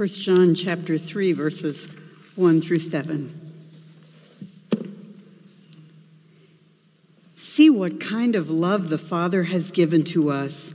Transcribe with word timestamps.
1 0.00 0.08
John 0.08 0.54
chapter 0.54 0.96
3 0.96 1.32
verses 1.32 1.86
1 2.34 2.62
through 2.62 2.78
7. 2.78 3.52
See 7.36 7.68
what 7.68 8.00
kind 8.00 8.34
of 8.34 8.48
love 8.48 8.88
the 8.88 8.96
Father 8.96 9.42
has 9.42 9.70
given 9.70 10.02
to 10.04 10.30
us 10.30 10.72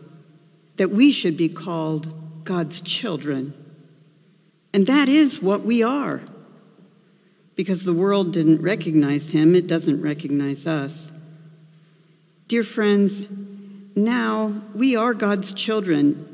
that 0.77 0.91
we 0.91 1.11
should 1.11 1.35
be 1.35 1.49
called 1.49 2.43
God's 2.43 2.82
children. 2.82 3.55
And 4.71 4.86
that 4.86 5.09
is 5.09 5.42
what 5.42 5.66
we 5.66 5.82
are. 5.82 6.21
Because 7.55 7.84
the 7.84 7.94
world 7.94 8.32
didn't 8.32 8.62
recognize 8.62 9.32
him, 9.32 9.55
it 9.55 9.66
doesn't 9.66 10.04
recognize 10.04 10.68
us. 10.68 11.12
Dear 12.48 12.64
friends, 12.64 13.26
now 13.96 14.62
we 14.76 14.96
are 14.96 15.16
God's 15.16 15.52
children, 15.52 16.32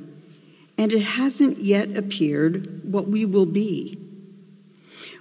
and 0.77 0.91
it 0.91 1.03
hasn't 1.03 1.59
yet 1.59 1.95
appeared 1.95 2.80
what 2.91 3.07
we 3.07 3.25
will 3.25 3.45
be. 3.45 3.97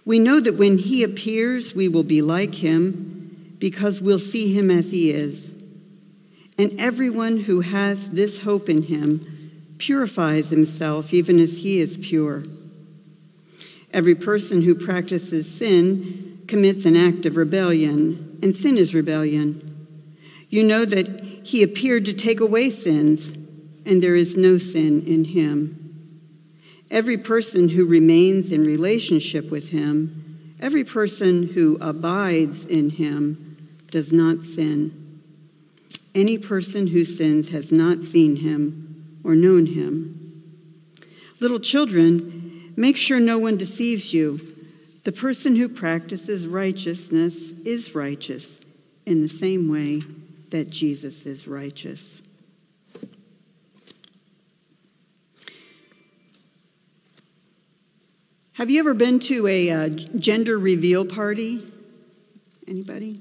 We 0.04 0.18
know 0.18 0.40
that 0.40 0.56
when 0.56 0.78
he 0.78 1.02
appears, 1.02 1.74
we 1.74 1.88
will 1.88 2.02
be 2.02 2.22
like 2.22 2.54
him 2.54 3.56
because 3.58 4.00
we'll 4.00 4.18
see 4.18 4.52
him 4.52 4.70
as 4.70 4.90
he 4.90 5.10
is. 5.10 5.50
And 6.58 6.80
everyone 6.80 7.36
who 7.38 7.60
has 7.60 8.10
this 8.10 8.40
hope 8.40 8.68
in 8.68 8.82
him 8.82 9.50
purifies 9.78 10.50
himself 10.50 11.14
even 11.14 11.40
as 11.40 11.58
he 11.58 11.80
is 11.80 11.96
pure. 11.96 12.44
Every 13.92 14.14
person 14.14 14.62
who 14.62 14.74
practices 14.74 15.50
sin 15.50 16.42
commits 16.46 16.84
an 16.84 16.96
act 16.96 17.26
of 17.26 17.36
rebellion, 17.36 18.38
and 18.42 18.56
sin 18.56 18.76
is 18.76 18.94
rebellion. 18.94 19.86
You 20.48 20.64
know 20.64 20.84
that 20.84 21.08
he 21.44 21.62
appeared 21.62 22.04
to 22.06 22.12
take 22.12 22.40
away 22.40 22.70
sins, 22.70 23.30
and 23.86 24.02
there 24.02 24.16
is 24.16 24.36
no 24.36 24.58
sin 24.58 25.04
in 25.06 25.24
him. 25.24 25.79
Every 26.90 27.18
person 27.18 27.68
who 27.68 27.86
remains 27.86 28.52
in 28.52 28.64
relationship 28.64 29.50
with 29.50 29.68
him, 29.68 30.54
every 30.60 30.84
person 30.84 31.44
who 31.44 31.78
abides 31.80 32.64
in 32.64 32.90
him, 32.90 33.68
does 33.90 34.12
not 34.12 34.44
sin. 34.44 35.20
Any 36.14 36.38
person 36.38 36.86
who 36.88 37.04
sins 37.04 37.48
has 37.48 37.70
not 37.70 38.02
seen 38.02 38.36
him 38.36 39.20
or 39.24 39.34
known 39.34 39.66
him. 39.66 40.16
Little 41.40 41.60
children, 41.60 42.40
Make 42.80 42.96
sure 42.96 43.20
no 43.20 43.38
one 43.38 43.58
deceives 43.58 44.14
you. 44.14 44.40
The 45.04 45.12
person 45.12 45.54
who 45.54 45.68
practices 45.68 46.46
righteousness 46.46 47.52
is 47.64 47.94
righteous 47.94 48.58
in 49.04 49.20
the 49.20 49.28
same 49.28 49.68
way 49.68 50.00
that 50.48 50.70
Jesus 50.70 51.26
is 51.26 51.46
righteous. 51.46 52.19
Have 58.60 58.68
you 58.68 58.78
ever 58.78 58.92
been 58.92 59.20
to 59.20 59.46
a 59.46 59.70
uh, 59.70 59.88
gender 59.88 60.58
reveal 60.58 61.06
party? 61.06 61.66
Anybody? 62.68 63.18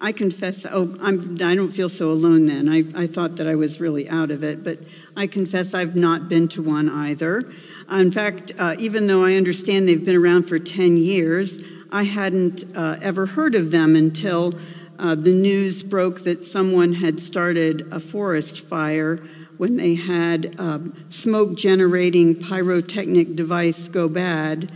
I 0.00 0.10
confess, 0.10 0.66
oh, 0.68 0.98
I'm, 1.00 1.34
I 1.40 1.54
don't 1.54 1.70
feel 1.70 1.88
so 1.88 2.10
alone 2.10 2.46
then. 2.46 2.68
I, 2.68 2.82
I 3.00 3.06
thought 3.06 3.36
that 3.36 3.46
I 3.46 3.54
was 3.54 3.78
really 3.78 4.08
out 4.08 4.32
of 4.32 4.42
it, 4.42 4.64
but 4.64 4.80
I 5.16 5.28
confess 5.28 5.72
I've 5.72 5.94
not 5.94 6.28
been 6.28 6.48
to 6.48 6.62
one 6.62 6.88
either. 6.88 7.52
In 7.92 8.10
fact, 8.10 8.50
uh, 8.58 8.74
even 8.80 9.06
though 9.06 9.24
I 9.24 9.34
understand 9.34 9.86
they've 9.86 10.04
been 10.04 10.16
around 10.16 10.48
for 10.48 10.58
10 10.58 10.96
years, 10.96 11.62
I 11.92 12.02
hadn't 12.02 12.64
uh, 12.76 12.98
ever 13.00 13.24
heard 13.24 13.54
of 13.54 13.70
them 13.70 13.94
until 13.94 14.58
uh, 14.98 15.14
the 15.14 15.32
news 15.32 15.84
broke 15.84 16.24
that 16.24 16.44
someone 16.44 16.92
had 16.92 17.20
started 17.20 17.86
a 17.92 18.00
forest 18.00 18.62
fire 18.62 19.20
when 19.58 19.76
they 19.76 19.94
had 19.94 20.54
a 20.58 20.62
um, 20.62 21.06
smoke 21.10 21.56
generating 21.56 22.34
pyrotechnic 22.34 23.36
device 23.36 23.88
go 23.88 24.08
bad 24.08 24.72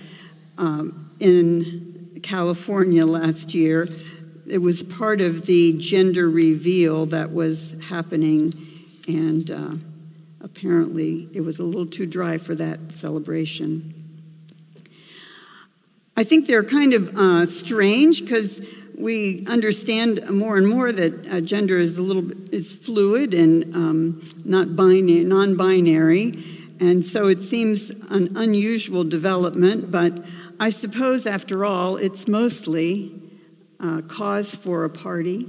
um, 0.58 1.10
in 1.20 2.20
California 2.22 3.04
last 3.04 3.54
year 3.54 3.88
it 4.48 4.59
was 4.59 4.82
part 4.82 5.20
of 5.20 5.47
the 5.47 5.72
gender 5.78 6.31
reveal 6.31 7.06
that 7.06 7.32
was 7.32 7.75
happening, 7.88 8.54
and 9.09 9.50
uh, 9.50 9.75
apparently 10.41 11.28
it 11.32 11.41
was 11.41 11.58
a 11.58 11.64
little 11.64 11.87
too 11.87 12.06
dry 12.06 12.38
for 12.38 12.54
that 12.54 12.93
celebration. 12.93 13.93
I 16.16 16.25
think 16.25 16.47
they're 16.47 16.64
kind 16.64 16.94
of 16.94 17.16
uh, 17.16 17.47
strange 17.47 18.20
because 18.20 18.60
we 18.96 19.44
understand 19.46 20.28
more 20.30 20.56
and 20.56 20.66
more 20.66 20.90
that 20.90 21.28
uh, 21.28 21.40
gender 21.40 21.78
is 21.78 21.96
a 21.96 22.02
little 22.02 22.30
is 22.52 22.74
fluid 22.74 23.34
and 23.34 23.74
um, 23.74 24.22
not 24.44 24.74
binary, 24.74 25.24
non-binary, 25.24 26.44
and 26.80 27.04
so 27.04 27.28
it 27.28 27.44
seems 27.44 27.90
an 27.90 28.36
unusual 28.36 29.04
development. 29.04 29.90
But 29.90 30.24
I 30.58 30.70
suppose, 30.70 31.26
after 31.26 31.64
all, 31.64 31.96
it's 31.96 32.26
mostly 32.26 33.20
uh, 33.78 34.00
cause 34.02 34.54
for 34.54 34.84
a 34.84 34.90
party 34.90 35.48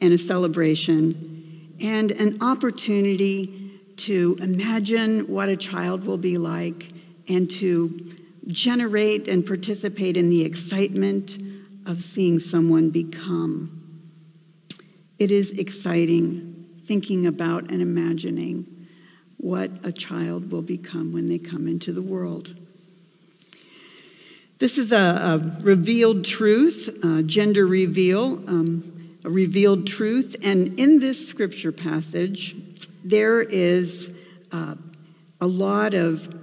and 0.00 0.12
a 0.12 0.18
celebration 0.18 1.76
and 1.80 2.10
an 2.10 2.42
opportunity 2.42 3.80
to 3.98 4.36
imagine 4.40 5.28
what 5.28 5.48
a 5.48 5.56
child 5.56 6.04
will 6.04 6.18
be 6.18 6.38
like 6.38 6.92
and 7.28 7.48
to 7.50 8.16
generate 8.48 9.28
and 9.28 9.46
participate 9.46 10.16
in 10.16 10.28
the 10.28 10.44
excitement 10.44 11.38
of 11.88 12.02
seeing 12.02 12.38
someone 12.38 12.90
become. 12.90 13.74
It 15.18 15.32
is 15.32 15.50
exciting 15.50 16.66
thinking 16.86 17.26
about 17.26 17.70
and 17.70 17.82
imagining 17.82 18.86
what 19.38 19.70
a 19.82 19.90
child 19.90 20.52
will 20.52 20.62
become 20.62 21.12
when 21.12 21.26
they 21.26 21.38
come 21.38 21.66
into 21.66 21.92
the 21.92 22.02
world. 22.02 22.54
This 24.58 24.76
is 24.76 24.92
a, 24.92 24.96
a 24.96 25.62
revealed 25.62 26.24
truth, 26.24 26.90
gender 27.26 27.66
reveal, 27.66 28.42
um, 28.48 29.16
a 29.24 29.30
revealed 29.30 29.86
truth. 29.86 30.36
And 30.42 30.78
in 30.78 30.98
this 30.98 31.28
scripture 31.28 31.72
passage, 31.72 32.56
there 33.04 33.40
is 33.40 34.10
uh, 34.52 34.74
a 35.40 35.46
lot 35.46 35.94
of 35.94 36.34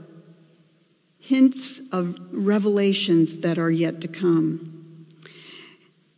hints 1.19 1.81
of 1.91 2.17
revelations 2.31 3.38
that 3.39 3.57
are 3.57 3.72
yet 3.72 4.01
to 4.01 4.07
come. 4.07 4.75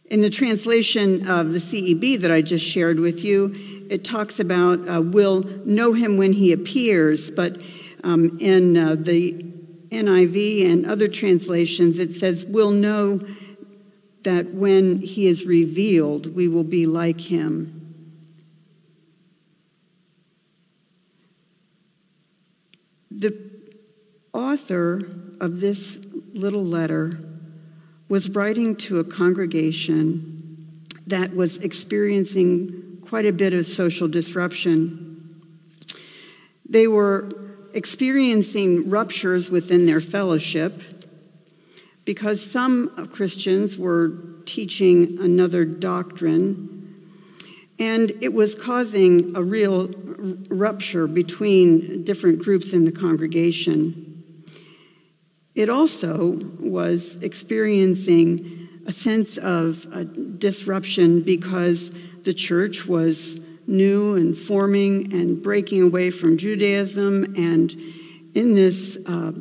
In 0.09 0.21
the 0.21 0.29
translation 0.29 1.27
of 1.27 1.51
the 1.51 1.59
CEB 1.59 2.21
that 2.21 2.31
I 2.31 2.41
just 2.41 2.65
shared 2.65 2.99
with 2.99 3.25
you, 3.25 3.85
it 3.89 4.05
talks 4.05 4.39
about 4.39 4.87
uh, 4.87 5.01
we'll 5.01 5.43
know 5.65 5.91
him 5.93 6.17
when 6.17 6.31
he 6.31 6.53
appears, 6.53 7.29
but 7.29 7.61
um, 8.03 8.37
in 8.39 8.77
uh, 8.77 8.95
the 8.95 9.33
NIV 9.89 10.71
and 10.71 10.85
other 10.85 11.09
translations, 11.09 11.99
it 11.99 12.15
says, 12.15 12.45
We'll 12.45 12.71
know 12.71 13.19
that 14.23 14.53
when 14.53 15.01
he 15.01 15.27
is 15.27 15.45
revealed, 15.45 16.33
we 16.35 16.47
will 16.47 16.63
be 16.63 16.85
like 16.85 17.19
him. 17.19 17.73
The 23.11 23.37
author 24.33 25.01
of 25.41 25.59
this 25.59 25.99
little 26.33 26.63
letter 26.63 27.19
was 28.09 28.29
writing 28.29 28.75
to 28.75 28.99
a 28.99 29.03
congregation 29.03 30.77
that 31.07 31.35
was 31.35 31.57
experiencing 31.57 32.97
quite 33.01 33.25
a 33.25 33.33
bit 33.33 33.53
of 33.53 33.65
social 33.65 34.07
disruption. 34.07 35.41
They 36.69 36.87
were 36.87 37.31
experiencing 37.73 38.89
ruptures 38.89 39.49
within 39.49 39.85
their 39.85 40.01
fellowship 40.01 40.81
because 42.05 42.41
some 42.41 43.09
Christians 43.11 43.77
were 43.77 44.13
teaching 44.45 45.19
another 45.19 45.65
doctrine, 45.65 47.03
and 47.79 48.11
it 48.21 48.33
was 48.33 48.55
causing 48.55 49.35
a 49.35 49.43
real 49.43 49.89
rupture 50.47 51.05
between 51.05 52.05
different 52.05 52.39
groups 52.39 52.71
in 52.71 52.85
the 52.85 52.91
congregation. 52.91 54.06
It 55.57 55.69
also 55.69 56.39
was 56.59 57.15
experiencing 57.15 58.69
a 58.85 58.91
sense 58.91 59.39
of 59.39 59.87
a 59.91 60.05
disruption 60.05 61.21
because 61.21 61.91
the 62.21 62.33
church 62.33 62.85
was 62.85 63.39
new 63.65 64.15
and 64.15 64.37
forming 64.37 65.11
and 65.11 65.41
breaking 65.41 65.81
away 65.81 66.11
from 66.11 66.37
Judaism. 66.37 67.23
And 67.35 67.71
in 68.35 68.53
this 68.53 68.99
uh, 69.07 69.31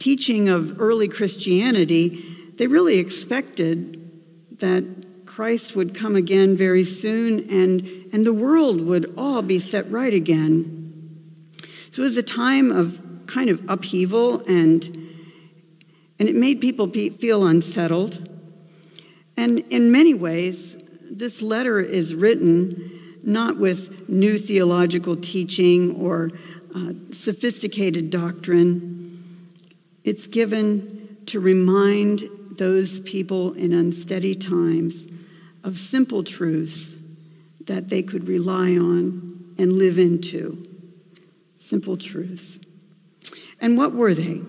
teaching 0.00 0.48
of 0.48 0.80
early 0.80 1.06
Christianity, 1.06 2.24
they 2.56 2.66
really 2.66 2.98
expected 2.98 4.10
that 4.58 4.84
Christ 5.24 5.76
would 5.76 5.94
come 5.94 6.16
again 6.16 6.56
very 6.56 6.84
soon 6.84 7.48
and, 7.48 8.12
and 8.12 8.26
the 8.26 8.32
world 8.32 8.80
would 8.80 9.14
all 9.16 9.40
be 9.40 9.60
set 9.60 9.88
right 9.88 10.14
again. 10.14 11.20
So 11.92 12.02
it 12.02 12.06
was 12.06 12.16
a 12.16 12.24
time 12.24 12.72
of 12.72 13.00
kind 13.28 13.50
of 13.50 13.62
upheaval 13.68 14.40
and, 14.48 15.03
and 16.18 16.28
it 16.28 16.34
made 16.34 16.60
people 16.60 16.86
be, 16.86 17.10
feel 17.10 17.46
unsettled. 17.46 18.28
And 19.36 19.60
in 19.70 19.90
many 19.90 20.14
ways, 20.14 20.76
this 21.10 21.42
letter 21.42 21.80
is 21.80 22.14
written 22.14 23.18
not 23.22 23.58
with 23.58 24.08
new 24.08 24.38
theological 24.38 25.16
teaching 25.16 25.96
or 25.96 26.30
uh, 26.74 26.92
sophisticated 27.10 28.10
doctrine. 28.10 29.50
It's 30.04 30.26
given 30.26 31.18
to 31.26 31.40
remind 31.40 32.28
those 32.58 33.00
people 33.00 33.54
in 33.54 33.72
unsteady 33.72 34.34
times 34.34 35.06
of 35.64 35.78
simple 35.78 36.22
truths 36.22 36.96
that 37.66 37.88
they 37.88 38.02
could 38.02 38.28
rely 38.28 38.76
on 38.76 39.54
and 39.58 39.72
live 39.72 39.98
into. 39.98 40.62
Simple 41.58 41.96
truths. 41.96 42.58
And 43.60 43.78
what 43.78 43.94
were 43.94 44.12
they? 44.12 44.42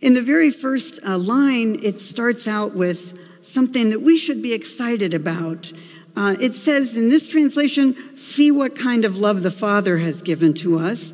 In 0.00 0.14
the 0.14 0.22
very 0.22 0.50
first 0.50 0.98
uh, 1.06 1.18
line, 1.18 1.78
it 1.82 2.00
starts 2.00 2.48
out 2.48 2.74
with 2.74 3.18
something 3.42 3.90
that 3.90 4.00
we 4.00 4.16
should 4.16 4.40
be 4.40 4.54
excited 4.54 5.12
about. 5.12 5.72
Uh, 6.16 6.36
it 6.40 6.54
says 6.54 6.96
in 6.96 7.08
this 7.08 7.28
translation, 7.28 8.16
see 8.16 8.50
what 8.50 8.74
kind 8.74 9.04
of 9.04 9.18
love 9.18 9.42
the 9.42 9.50
Father 9.50 9.98
has 9.98 10.22
given 10.22 10.54
to 10.54 10.78
us. 10.78 11.12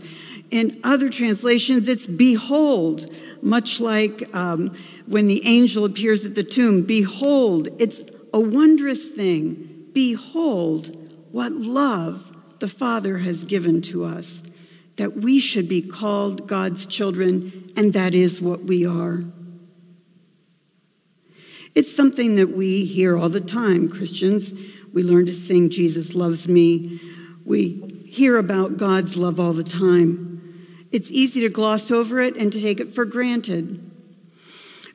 In 0.51 0.81
other 0.85 1.09
translations, 1.09 1.89
it's 1.89 2.07
behold, 2.07 3.11
much 3.43 3.81
like 3.81 4.33
um, 4.35 4.77
when 5.07 5.27
the 5.27 5.45
angel 5.47 5.85
appears 5.85 6.25
at 6.25 6.35
the 6.35 6.45
tomb. 6.45 6.83
Behold, 6.83 7.69
it's 7.81 8.03
a 8.33 8.41
wondrous 8.41 9.07
thing. 9.07 9.89
Behold, 9.93 10.97
what 11.33 11.53
love 11.53 12.37
the 12.61 12.69
Father 12.69 13.19
has 13.19 13.45
given 13.45 13.83
to 13.83 14.05
us, 14.05 14.43
that 14.97 15.17
we 15.17 15.39
should 15.39 15.69
be 15.69 15.83
called 15.83 16.47
God's 16.47 16.87
children, 16.87 17.71
and 17.77 17.93
that 17.93 18.15
is 18.15 18.41
what 18.41 18.65
we 18.65 18.87
are. 18.87 19.25
It's 21.75 21.95
something 21.95 22.37
that 22.37 22.57
we 22.57 22.87
hear 22.87 23.19
all 23.19 23.29
the 23.29 23.41
time, 23.41 23.91
Christians. 23.91 24.53
We 24.95 25.03
learn 25.03 25.27
to 25.27 25.35
sing, 25.35 25.69
Jesus 25.69 26.15
loves 26.15 26.49
me. 26.49 26.99
We 27.45 28.07
hear 28.09 28.39
about 28.39 28.79
God's 28.79 29.17
love 29.17 29.39
all 29.39 29.53
the 29.53 29.63
time. 29.63 30.87
It's 30.91 31.11
easy 31.11 31.43
to 31.43 31.51
gloss 31.51 31.91
over 31.91 32.19
it 32.21 32.35
and 32.37 32.51
to 32.53 32.61
take 32.61 32.81
it 32.81 32.91
for 32.91 33.05
granted. 33.05 33.83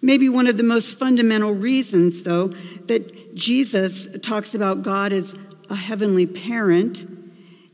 Maybe 0.02 0.28
one 0.28 0.48
of 0.48 0.58
the 0.58 0.64
most 0.64 0.98
fundamental 0.98 1.52
reasons, 1.52 2.24
though, 2.24 2.48
that 2.88 3.36
Jesus 3.36 4.08
talks 4.24 4.56
about 4.56 4.82
God 4.82 5.14
as 5.14 5.36
a 5.70 5.76
heavenly 5.76 6.26
parent 6.26 7.06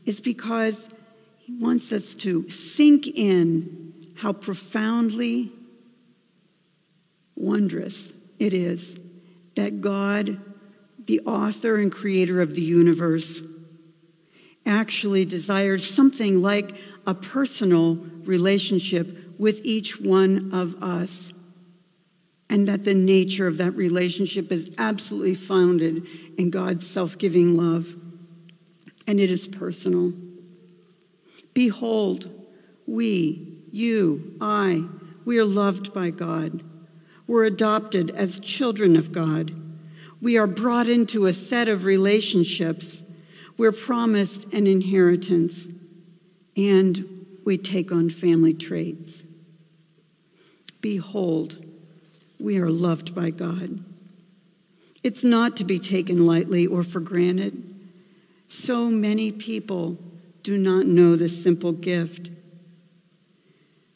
is 0.04 0.20
because 0.20 0.76
he 1.48 1.54
wants 1.54 1.92
us 1.92 2.12
to 2.12 2.46
sink 2.50 3.06
in 3.06 4.12
how 4.16 4.34
profoundly 4.34 5.50
wondrous 7.36 8.12
it 8.38 8.52
is 8.52 8.98
that 9.56 9.80
God, 9.80 10.38
the 11.06 11.20
author 11.20 11.76
and 11.76 11.90
creator 11.90 12.42
of 12.42 12.54
the 12.54 12.60
universe, 12.60 13.40
actually 14.66 15.24
desires 15.24 15.88
something 15.88 16.42
like 16.42 16.74
a 17.06 17.14
personal 17.14 17.94
relationship 18.24 19.16
with 19.38 19.62
each 19.64 19.98
one 19.98 20.52
of 20.52 20.82
us. 20.82 21.32
And 22.50 22.68
that 22.68 22.84
the 22.84 22.92
nature 22.92 23.46
of 23.46 23.56
that 23.56 23.70
relationship 23.70 24.52
is 24.52 24.70
absolutely 24.76 25.34
founded 25.34 26.06
in 26.36 26.50
God's 26.50 26.86
self 26.86 27.16
giving 27.16 27.56
love. 27.56 27.86
And 29.06 29.18
it 29.18 29.30
is 29.30 29.48
personal. 29.48 30.12
Behold, 31.58 32.30
we, 32.86 33.58
you, 33.72 34.36
I, 34.40 34.84
we 35.24 35.40
are 35.40 35.44
loved 35.44 35.92
by 35.92 36.10
God. 36.10 36.62
We're 37.26 37.46
adopted 37.46 38.10
as 38.10 38.38
children 38.38 38.94
of 38.94 39.10
God. 39.10 39.52
We 40.22 40.38
are 40.38 40.46
brought 40.46 40.88
into 40.88 41.26
a 41.26 41.32
set 41.32 41.66
of 41.66 41.84
relationships. 41.84 43.02
We're 43.56 43.72
promised 43.72 44.44
an 44.52 44.68
inheritance 44.68 45.66
and 46.56 47.26
we 47.44 47.58
take 47.58 47.90
on 47.90 48.08
family 48.08 48.54
traits. 48.54 49.24
Behold, 50.80 51.56
we 52.38 52.58
are 52.58 52.70
loved 52.70 53.16
by 53.16 53.30
God. 53.30 53.82
It's 55.02 55.24
not 55.24 55.56
to 55.56 55.64
be 55.64 55.80
taken 55.80 56.24
lightly 56.24 56.68
or 56.68 56.84
for 56.84 57.00
granted. 57.00 57.90
So 58.46 58.88
many 58.88 59.32
people 59.32 59.98
do 60.48 60.56
not 60.56 60.86
know 60.86 61.14
this 61.14 61.42
simple 61.42 61.72
gift. 61.72 62.30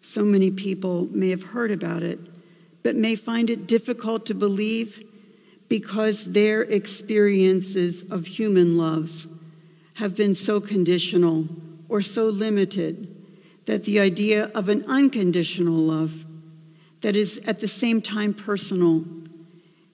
So 0.03 0.23
many 0.23 0.51
people 0.51 1.09
may 1.11 1.31
have 1.31 1.43
heard 1.43 1.71
about 1.71 2.03
it, 2.03 2.21
but 2.83 2.95
may 2.95 3.17
find 3.17 3.49
it 3.49 3.67
difficult 3.67 4.27
to 4.27 4.35
believe 4.35 5.03
because 5.71 6.27
their 6.27 6.61
experiences 6.61 8.05
of 8.11 8.27
human 8.27 8.77
loves 8.77 9.27
have 9.95 10.15
been 10.15 10.35
so 10.35 10.61
conditional 10.61 11.49
or 11.89 12.03
so 12.03 12.27
limited 12.27 13.25
that 13.65 13.85
the 13.85 13.99
idea 13.99 14.49
of 14.55 14.69
an 14.69 14.85
unconditional 14.89 15.79
love 15.79 16.13
that 17.01 17.17
is 17.17 17.41
at 17.47 17.61
the 17.61 17.69
same 17.69 18.03
time 18.03 18.35
personal 18.35 19.03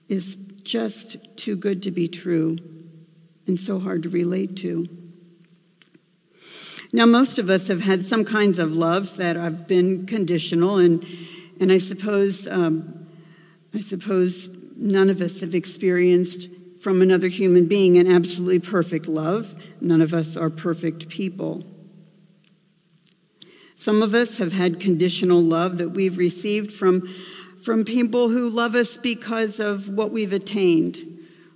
is 0.09 0.35
just 0.63 1.15
too 1.37 1.55
good 1.55 1.81
to 1.83 1.91
be 1.91 2.09
true 2.09 2.57
and 3.47 3.57
so 3.57 3.79
hard 3.79 4.03
to 4.03 4.09
relate 4.09 4.57
to. 4.57 5.08
Now, 6.91 7.05
most 7.05 7.37
of 7.37 7.49
us 7.49 7.67
have 7.67 7.81
had 7.81 8.05
some 8.05 8.25
kinds 8.25 8.57
of 8.57 8.75
loves 8.75 9.17
that 9.17 9.35
have 9.35 9.67
been 9.67 10.07
conditional, 10.07 10.77
and, 10.77 11.05
and 11.59 11.71
I 11.71 11.77
suppose 11.77 12.47
um, 12.47 12.99
I 13.73 13.81
suppose 13.81 14.49
none 14.75 15.09
of 15.09 15.21
us 15.21 15.41
have 15.41 15.53
experienced 15.53 16.49
from 16.79 17.01
another 17.01 17.27
human 17.27 17.67
being 17.67 17.97
an 17.97 18.11
absolutely 18.11 18.59
perfect 18.59 19.07
love. 19.07 19.53
None 19.81 20.01
of 20.01 20.13
us 20.13 20.35
are 20.35 20.49
perfect 20.49 21.09
people. 21.09 21.63
Some 23.75 24.01
of 24.01 24.15
us 24.15 24.37
have 24.39 24.51
had 24.51 24.79
conditional 24.79 25.41
love 25.41 25.77
that 25.77 25.89
we've 25.89 26.17
received 26.17 26.73
from, 26.73 27.07
from 27.63 27.85
people 27.85 28.29
who 28.29 28.49
love 28.49 28.75
us 28.75 28.97
because 28.97 29.59
of 29.59 29.89
what 29.89 30.11
we've 30.11 30.33
attained, 30.33 30.97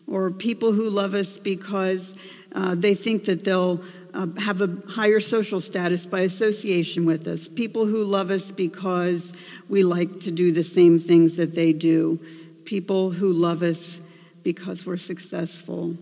or 0.08 0.30
people 0.30 0.72
who 0.72 0.90
love 0.90 1.16
us 1.16 1.40
because 1.40 2.14
uh, 2.54 2.76
they 2.76 2.94
think 2.94 3.26
that 3.26 3.44
they'll 3.44 3.84
uh, 4.14 4.28
have 4.40 4.62
a 4.62 4.78
higher 4.88 5.20
social 5.20 5.60
status 5.60 6.06
by 6.06 6.22
association 6.22 7.06
with 7.06 7.28
us, 7.28 7.48
people 7.48 7.86
who 7.86 8.04
love 8.04 8.30
us 8.30 8.52
because 8.52 9.34
we 9.70 9.84
like 9.84 10.20
to 10.22 10.32
do 10.32 10.52
the 10.52 10.64
same 10.64 11.00
things 11.00 11.36
that 11.38 11.56
they 11.56 11.74
do, 11.74 12.20
people 12.66 13.10
who 13.12 13.32
love 13.34 13.64
us 13.64 14.00
because 14.44 14.86
we're 14.86 14.98
successful, 14.98 15.98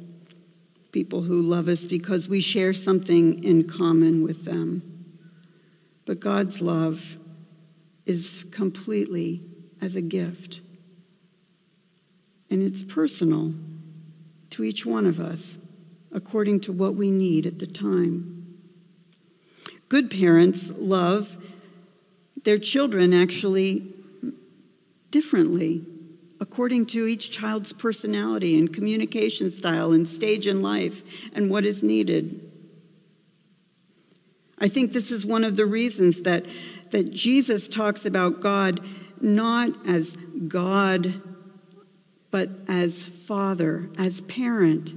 people 0.91 1.21
who 1.21 1.41
love 1.41 1.67
us 1.67 1.85
because 1.85 2.27
we 2.27 2.41
share 2.41 2.73
something 2.73 3.43
in 3.43 3.67
common 3.67 4.23
with 4.23 4.43
them. 4.43 4.81
But 6.05 6.19
God's 6.19 6.61
love 6.61 7.01
is 8.05 8.43
completely 8.51 9.41
as 9.81 9.95
a 9.95 10.01
gift. 10.01 10.61
And 12.49 12.61
it's 12.61 12.83
personal 12.83 13.53
to 14.49 14.63
each 14.63 14.85
one 14.85 15.05
of 15.05 15.21
us 15.21 15.57
according 16.13 16.59
to 16.61 16.71
what 16.71 16.95
we 16.95 17.11
need 17.11 17.45
at 17.45 17.59
the 17.59 17.67
time. 17.67 18.59
Good 19.89 20.09
parents 20.09 20.71
love 20.77 21.37
their 22.43 22.57
children 22.57 23.13
actually 23.13 23.93
differently 25.11 25.85
according 26.39 26.87
to 26.87 27.05
each 27.05 27.29
child's 27.29 27.71
personality 27.71 28.57
and 28.57 28.73
communication 28.73 29.51
style 29.51 29.91
and 29.91 30.07
stage 30.07 30.47
in 30.47 30.61
life 30.61 31.03
and 31.33 31.51
what 31.51 31.65
is 31.65 31.83
needed. 31.83 32.51
I 34.57 34.67
think 34.67 34.91
this 34.91 35.11
is 35.11 35.25
one 35.25 35.43
of 35.43 35.55
the 35.55 35.65
reasons 35.65 36.21
that, 36.21 36.45
that 36.91 37.11
Jesus 37.11 37.67
talks 37.67 38.05
about 38.05 38.41
God 38.41 38.79
not 39.21 39.69
as 39.87 40.17
God, 40.47 41.21
but 42.31 42.49
as 42.67 43.05
Father, 43.05 43.89
as 43.97 44.21
parent. 44.21 44.93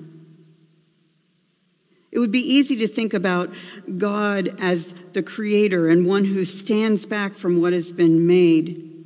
It 2.15 2.21
would 2.21 2.31
be 2.31 2.55
easy 2.55 2.77
to 2.77 2.87
think 2.87 3.13
about 3.13 3.53
God 3.99 4.57
as 4.61 4.95
the 5.15 5.23
creator 5.23 5.89
and 5.89 6.07
one 6.07 6.25
who 6.25 6.45
stands 6.45 7.05
back 7.05 7.35
from 7.35 7.61
what 7.61 7.73
has 7.73 7.91
been 7.91 8.25
made. 8.25 9.05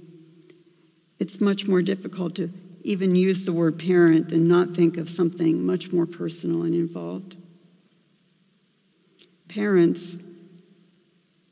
It's 1.19 1.41
much 1.41 1.67
more 1.67 1.81
difficult 1.81 2.35
to 2.35 2.51
even 2.83 3.17
use 3.17 3.47
the 3.47 3.53
word 3.53 3.79
parent 3.79 4.31
and 4.31 4.47
not 4.47 4.75
think 4.75 4.99
of 4.99 5.09
something 5.09 5.65
much 5.65 5.91
more 5.91 6.05
personal 6.05 6.65
and 6.65 6.75
involved. 6.75 7.37
Parents 9.49 10.19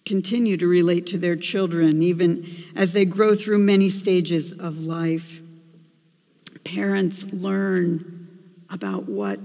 continue 0.04 0.58
to 0.58 0.68
relate 0.68 1.06
to 1.06 1.18
their 1.18 1.36
children, 1.36 2.02
even 2.02 2.64
as 2.76 2.92
they 2.92 3.06
grow 3.06 3.34
through 3.34 3.58
many 3.58 3.88
stages 3.88 4.52
of 4.52 4.84
life. 4.84 5.40
Parents 6.64 7.24
learn 7.32 8.28
about 8.68 9.08
what 9.08 9.40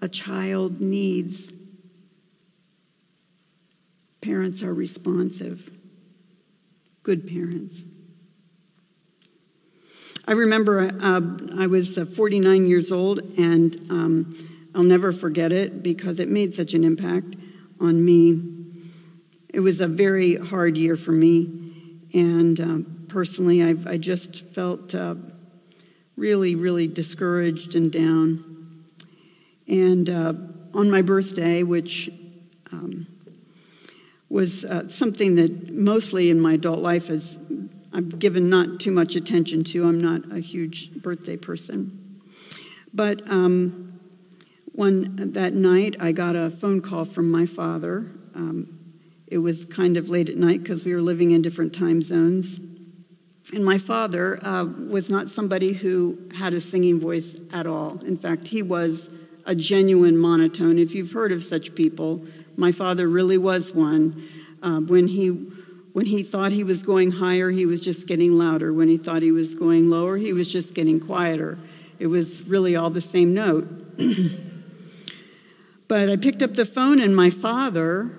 a 0.00 0.08
child 0.08 0.80
needs. 0.80 1.52
Parents 4.20 4.62
are 4.62 4.74
responsive, 4.74 5.70
good 7.02 7.26
parents. 7.28 7.84
I 10.28 10.32
remember 10.32 10.90
uh, 11.00 11.20
I 11.56 11.68
was 11.68 11.96
uh, 11.98 12.04
49 12.04 12.66
years 12.66 12.90
old, 12.90 13.20
and 13.38 13.76
um, 13.90 14.70
I'll 14.74 14.82
never 14.82 15.12
forget 15.12 15.52
it 15.52 15.84
because 15.84 16.18
it 16.18 16.28
made 16.28 16.52
such 16.52 16.74
an 16.74 16.82
impact 16.82 17.36
on 17.80 18.04
me. 18.04 18.42
It 19.48 19.60
was 19.60 19.80
a 19.80 19.86
very 19.86 20.34
hard 20.34 20.76
year 20.76 20.96
for 20.96 21.12
me, 21.12 22.08
And 22.12 22.60
um, 22.60 23.06
personally, 23.08 23.62
I've, 23.62 23.86
I 23.86 23.98
just 23.98 24.44
felt 24.46 24.94
uh, 24.94 25.14
really, 26.16 26.56
really 26.56 26.88
discouraged 26.88 27.76
and 27.76 27.92
down. 27.92 28.55
And 29.68 30.08
uh, 30.08 30.32
on 30.74 30.90
my 30.90 31.02
birthday, 31.02 31.62
which 31.62 32.10
um, 32.72 33.06
was 34.28 34.64
uh, 34.64 34.88
something 34.88 35.36
that 35.36 35.72
mostly 35.72 36.30
in 36.30 36.40
my 36.40 36.54
adult 36.54 36.80
life 36.80 37.06
has 37.08 37.38
I've 37.96 38.18
given 38.18 38.50
not 38.50 38.78
too 38.78 38.90
much 38.90 39.16
attention 39.16 39.64
to. 39.64 39.88
I'm 39.88 39.98
not 39.98 40.30
a 40.30 40.38
huge 40.38 40.92
birthday 41.00 41.38
person. 41.38 42.20
But 42.92 43.22
um, 43.30 43.98
one 44.72 45.32
that 45.32 45.54
night, 45.54 45.96
I 45.98 46.12
got 46.12 46.36
a 46.36 46.50
phone 46.50 46.82
call 46.82 47.06
from 47.06 47.30
my 47.30 47.46
father. 47.46 48.06
Um, 48.34 48.78
it 49.26 49.38
was 49.38 49.64
kind 49.64 49.96
of 49.96 50.10
late 50.10 50.28
at 50.28 50.36
night 50.36 50.62
because 50.62 50.84
we 50.84 50.94
were 50.94 51.00
living 51.00 51.30
in 51.30 51.40
different 51.40 51.74
time 51.74 52.02
zones. 52.02 52.58
And 53.54 53.64
my 53.64 53.78
father 53.78 54.44
uh, 54.44 54.64
was 54.64 55.08
not 55.08 55.30
somebody 55.30 55.72
who 55.72 56.18
had 56.36 56.52
a 56.52 56.60
singing 56.60 57.00
voice 57.00 57.36
at 57.50 57.66
all. 57.66 57.98
In 58.04 58.18
fact, 58.18 58.46
he 58.46 58.60
was 58.60 59.08
a 59.46 59.54
genuine 59.54 60.18
monotone. 60.18 60.78
If 60.78 60.94
you've 60.94 61.12
heard 61.12 61.32
of 61.32 61.42
such 61.42 61.74
people, 61.74 62.24
my 62.56 62.72
father 62.72 63.08
really 63.08 63.38
was 63.38 63.72
one. 63.72 64.28
Uh, 64.62 64.80
when 64.80 65.08
he 65.08 65.28
when 65.96 66.04
he 66.04 66.22
thought 66.22 66.52
he 66.52 66.62
was 66.62 66.82
going 66.82 67.10
higher, 67.10 67.50
he 67.50 67.64
was 67.64 67.80
just 67.80 68.06
getting 68.06 68.36
louder. 68.36 68.70
When 68.70 68.86
he 68.86 68.98
thought 68.98 69.22
he 69.22 69.32
was 69.32 69.54
going 69.54 69.88
lower, 69.88 70.18
he 70.18 70.34
was 70.34 70.46
just 70.46 70.74
getting 70.74 71.00
quieter. 71.00 71.58
It 71.98 72.08
was 72.08 72.42
really 72.42 72.76
all 72.76 72.90
the 72.90 73.00
same 73.00 73.32
note. 73.32 73.98
but 75.88 76.10
I 76.10 76.16
picked 76.16 76.42
up 76.42 76.52
the 76.52 76.66
phone, 76.66 77.00
and 77.00 77.16
my 77.16 77.30
father, 77.30 78.10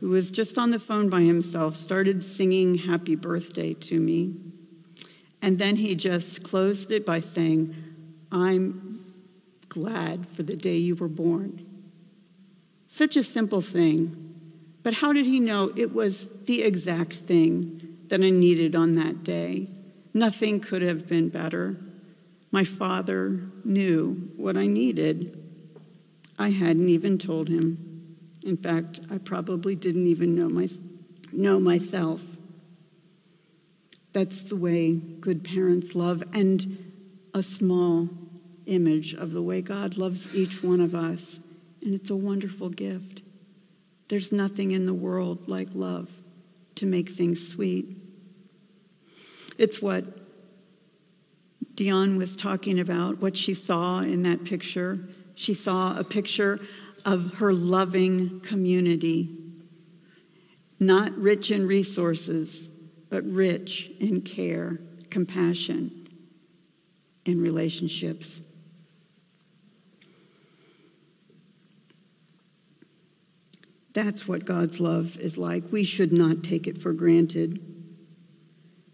who 0.00 0.10
was 0.10 0.30
just 0.30 0.58
on 0.58 0.72
the 0.72 0.78
phone 0.78 1.08
by 1.08 1.22
himself, 1.22 1.74
started 1.78 2.22
singing 2.22 2.74
Happy 2.74 3.14
Birthday 3.14 3.72
to 3.72 3.98
me. 3.98 4.34
And 5.40 5.58
then 5.58 5.76
he 5.76 5.94
just 5.94 6.42
closed 6.42 6.92
it 6.92 7.06
by 7.06 7.20
saying, 7.20 7.74
I'm 8.30 8.91
glad 9.72 10.26
for 10.36 10.42
the 10.42 10.54
day 10.54 10.76
you 10.76 10.94
were 10.94 11.08
born. 11.08 11.66
Such 12.88 13.16
a 13.16 13.24
simple 13.24 13.62
thing. 13.62 14.34
But 14.82 14.92
how 14.92 15.14
did 15.14 15.24
he 15.24 15.40
know 15.40 15.72
it 15.74 15.94
was 15.94 16.28
the 16.44 16.62
exact 16.62 17.14
thing 17.14 17.96
that 18.08 18.20
I 18.20 18.28
needed 18.28 18.76
on 18.76 18.96
that 18.96 19.24
day? 19.24 19.70
Nothing 20.12 20.60
could 20.60 20.82
have 20.82 21.08
been 21.08 21.30
better. 21.30 21.78
My 22.50 22.64
father 22.64 23.40
knew 23.64 24.30
what 24.36 24.58
I 24.58 24.66
needed. 24.66 25.42
I 26.38 26.50
hadn't 26.50 26.90
even 26.90 27.16
told 27.16 27.48
him. 27.48 28.18
In 28.42 28.58
fact, 28.58 29.00
I 29.10 29.16
probably 29.16 29.74
didn't 29.74 30.06
even 30.06 30.34
know, 30.34 30.50
my, 30.50 30.68
know 31.32 31.58
myself. 31.58 32.20
That's 34.12 34.42
the 34.42 34.56
way 34.56 34.92
good 34.92 35.44
parents 35.44 35.94
love, 35.94 36.22
and 36.34 36.92
a 37.32 37.42
small 37.42 38.10
image 38.66 39.14
of 39.14 39.32
the 39.32 39.42
way 39.42 39.60
God 39.60 39.96
loves 39.96 40.32
each 40.34 40.62
one 40.62 40.80
of 40.80 40.94
us. 40.94 41.38
And 41.82 41.94
it's 41.94 42.10
a 42.10 42.16
wonderful 42.16 42.68
gift. 42.68 43.22
There's 44.08 44.32
nothing 44.32 44.72
in 44.72 44.86
the 44.86 44.94
world 44.94 45.48
like 45.48 45.68
love 45.74 46.10
to 46.76 46.86
make 46.86 47.10
things 47.10 47.46
sweet. 47.48 47.96
It's 49.58 49.80
what 49.80 50.04
Dion 51.74 52.16
was 52.16 52.36
talking 52.36 52.80
about, 52.80 53.20
what 53.20 53.36
she 53.36 53.54
saw 53.54 54.00
in 54.00 54.22
that 54.22 54.44
picture. 54.44 54.98
She 55.34 55.54
saw 55.54 55.98
a 55.98 56.04
picture 56.04 56.60
of 57.04 57.34
her 57.34 57.52
loving 57.54 58.40
community, 58.40 59.36
not 60.78 61.16
rich 61.16 61.50
in 61.50 61.66
resources, 61.66 62.68
but 63.08 63.24
rich 63.24 63.90
in 64.00 64.22
care, 64.22 64.78
compassion, 65.10 66.08
and 67.26 67.40
relationships. 67.40 68.40
That's 73.94 74.26
what 74.26 74.44
God's 74.44 74.80
love 74.80 75.16
is 75.16 75.36
like. 75.36 75.64
We 75.70 75.84
should 75.84 76.12
not 76.12 76.42
take 76.42 76.66
it 76.66 76.80
for 76.80 76.92
granted. 76.92 77.60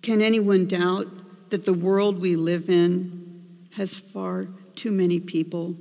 Can 0.03 0.21
anyone 0.21 0.67
doubt 0.67 1.51
that 1.51 1.65
the 1.65 1.73
world 1.73 2.21
we 2.21 2.37
live 2.37 2.69
in 2.69 3.69
has 3.75 3.99
far 3.99 4.49
too 4.75 4.91
many 4.91 5.21
people 5.21 5.77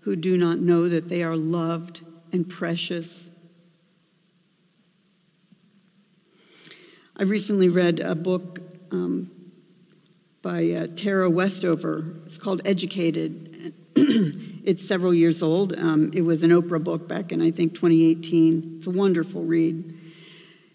who 0.00 0.16
do 0.16 0.36
not 0.36 0.58
know 0.58 0.88
that 0.88 1.08
they 1.08 1.22
are 1.22 1.36
loved 1.36 2.00
and 2.32 2.48
precious? 2.48 3.28
I 7.16 7.24
recently 7.24 7.68
read 7.68 8.00
a 8.00 8.14
book 8.14 8.60
um, 8.90 9.30
by 10.40 10.70
uh, 10.70 10.86
Tara 10.96 11.28
Westover. 11.28 12.16
It's 12.26 12.38
called 12.38 12.62
Educated. 12.64 13.74
It's 14.64 14.86
several 14.86 15.12
years 15.12 15.42
old. 15.42 15.76
Um, 15.76 16.12
it 16.14 16.20
was 16.20 16.44
an 16.44 16.50
Oprah 16.50 16.82
book 16.82 17.08
back 17.08 17.32
in, 17.32 17.42
I 17.42 17.50
think, 17.50 17.74
2018. 17.74 18.76
It's 18.78 18.86
a 18.86 18.90
wonderful 18.90 19.42
read. 19.42 19.98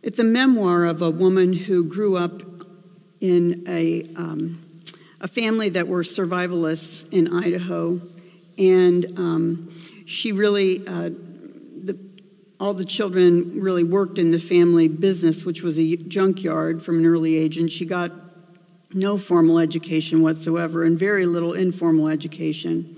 It's 0.03 0.19
a 0.19 0.25
memoir 0.25 0.83
of 0.83 1.01
a 1.01 1.09
woman 1.09 1.53
who 1.53 1.85
grew 1.85 2.17
up 2.17 2.41
in 3.21 3.63
a, 3.65 4.03
um, 4.17 4.61
a 5.21 5.27
family 5.29 5.69
that 5.69 5.87
were 5.87 6.03
survivalists 6.03 7.05
in 7.13 7.33
Idaho. 7.33 8.01
And 8.57 9.05
um, 9.17 9.73
she 10.05 10.33
really, 10.33 10.85
uh, 10.85 11.09
the, 11.83 11.97
all 12.59 12.73
the 12.73 12.85
children 12.85 13.61
really 13.61 13.85
worked 13.85 14.19
in 14.19 14.31
the 14.31 14.39
family 14.39 14.89
business, 14.89 15.45
which 15.45 15.61
was 15.61 15.79
a 15.79 15.95
junkyard 15.95 16.83
from 16.83 16.99
an 16.99 17.05
early 17.05 17.37
age. 17.37 17.57
And 17.57 17.71
she 17.71 17.85
got 17.85 18.11
no 18.93 19.17
formal 19.17 19.59
education 19.59 20.21
whatsoever 20.21 20.83
and 20.83 20.99
very 20.99 21.25
little 21.25 21.53
informal 21.53 22.09
education. 22.09 22.95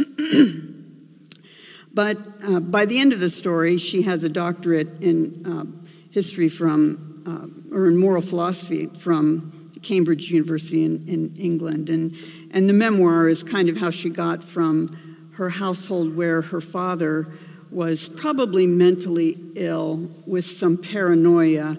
but 1.94 2.18
uh, 2.44 2.60
by 2.60 2.86
the 2.86 2.98
end 2.98 3.12
of 3.12 3.20
the 3.20 3.30
story, 3.30 3.78
she 3.78 4.02
has 4.02 4.22
a 4.22 4.28
doctorate 4.28 5.02
in 5.02 5.46
uh, 5.46 5.64
history 6.10 6.48
from, 6.48 7.22
uh, 7.26 7.76
or 7.76 7.86
in 7.88 7.96
moral 7.96 8.22
philosophy 8.22 8.86
from 8.98 9.70
Cambridge 9.82 10.30
University 10.30 10.84
in, 10.84 11.08
in 11.08 11.34
England. 11.36 11.88
And, 11.90 12.16
and 12.50 12.68
the 12.68 12.72
memoir 12.72 13.28
is 13.28 13.42
kind 13.42 13.68
of 13.68 13.76
how 13.76 13.90
she 13.90 14.10
got 14.10 14.44
from 14.44 15.30
her 15.34 15.48
household 15.48 16.14
where 16.16 16.42
her 16.42 16.60
father 16.60 17.26
was 17.70 18.08
probably 18.08 18.66
mentally 18.66 19.38
ill 19.54 20.10
with 20.26 20.44
some 20.44 20.76
paranoia 20.76 21.78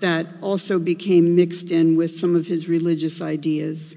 that 0.00 0.26
also 0.42 0.78
became 0.78 1.34
mixed 1.34 1.70
in 1.70 1.96
with 1.96 2.18
some 2.18 2.36
of 2.36 2.46
his 2.46 2.68
religious 2.68 3.20
ideas. 3.20 3.94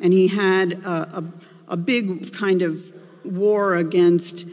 And 0.00 0.12
he 0.12 0.28
had 0.28 0.72
a, 0.84 1.18
a, 1.18 1.24
a 1.68 1.76
big 1.76 2.32
kind 2.32 2.62
of 2.62 2.91
war 3.24 3.76
against 3.76 4.44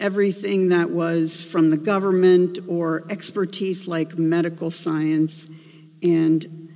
everything 0.00 0.68
that 0.68 0.90
was 0.90 1.42
from 1.42 1.70
the 1.70 1.76
government 1.76 2.58
or 2.68 3.04
expertise 3.10 3.86
like 3.86 4.16
medical 4.16 4.70
science. 4.70 5.48
And 6.02 6.68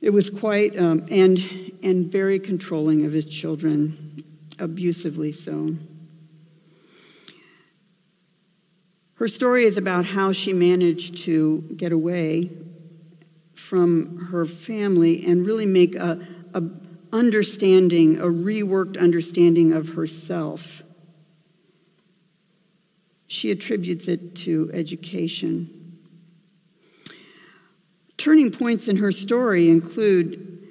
it 0.00 0.10
was 0.10 0.30
quite, 0.30 0.78
um, 0.78 1.04
and, 1.10 1.38
and 1.82 2.10
very 2.10 2.38
controlling 2.38 3.04
of 3.04 3.12
his 3.12 3.26
children, 3.26 4.24
abusively 4.58 5.32
so. 5.32 5.76
Her 9.14 9.28
story 9.28 9.64
is 9.64 9.76
about 9.76 10.06
how 10.06 10.32
she 10.32 10.54
managed 10.54 11.18
to 11.24 11.60
get 11.76 11.92
away 11.92 12.50
from 13.54 14.16
her 14.30 14.46
family 14.46 15.26
and 15.26 15.44
really 15.44 15.66
make 15.66 15.94
a, 15.94 16.26
a 16.54 16.62
understanding, 17.12 18.18
a 18.18 18.24
reworked 18.24 18.98
understanding 18.98 19.72
of 19.72 19.90
herself. 19.90 20.82
She 23.26 23.50
attributes 23.50 24.08
it 24.08 24.34
to 24.36 24.70
education. 24.72 25.98
Turning 28.16 28.50
points 28.50 28.88
in 28.88 28.96
her 28.96 29.12
story 29.12 29.70
include 29.70 30.68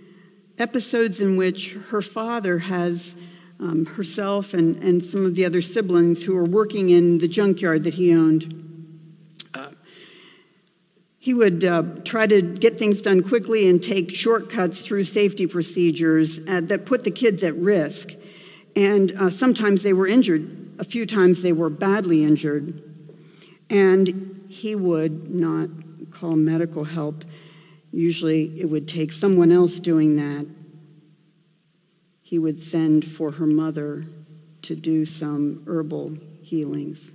episodes 0.58 1.22
in 1.22 1.38
which 1.38 1.74
her 1.90 2.02
father 2.02 2.60
has 2.60 3.16
um, 3.60 3.86
herself 3.86 4.54
and, 4.54 4.82
and 4.84 5.04
some 5.04 5.26
of 5.26 5.36
the 5.36 5.46
other 5.46 5.62
siblings 5.62 6.24
who 6.24 6.36
are 6.38 6.46
working 6.46 6.90
in 6.90 7.18
the 7.18 7.28
junkyard 7.28 7.84
that 7.84 7.94
he 7.94 8.14
owned 8.14 8.69
he 11.22 11.34
would 11.34 11.66
uh, 11.66 11.84
try 12.06 12.26
to 12.26 12.42
get 12.42 12.80
things 12.80 13.02
done 13.02 13.22
quickly 13.22 13.70
and 13.70 13.84
take 13.84 14.10
shortcuts 14.10 14.82
through 14.82 15.04
safety 15.04 15.46
procedures 15.46 16.40
uh, 16.48 16.62
that 16.64 16.86
put 16.86 17.04
the 17.04 17.12
kids 17.12 17.44
at 17.44 17.54
risk. 17.56 18.12
And 18.76 19.12
uh, 19.12 19.30
sometimes 19.30 19.84
they 19.84 19.92
were 19.92 20.08
injured, 20.08 20.76
a 20.80 20.86
few 20.86 21.06
times 21.06 21.42
they 21.42 21.52
were 21.52 21.70
badly 21.70 22.24
injured. 22.24 22.82
And 23.70 24.46
he 24.48 24.76
would 24.76 25.30
not 25.30 25.70
call 26.10 26.38
medical 26.38 26.86
help. 26.86 27.26
Usually 27.92 28.58
it 28.58 28.66
would 28.66 28.88
take 28.88 29.12
someone 29.12 29.52
else 29.52 29.82
doing 29.82 30.16
that. 30.16 30.48
He 32.22 32.40
would 32.40 32.62
send 32.62 33.06
for 33.06 33.32
her 33.32 33.46
mother 33.46 34.06
to 34.62 34.76
do 34.76 35.06
some 35.06 35.64
herbal 35.68 36.18
healings. 36.42 37.12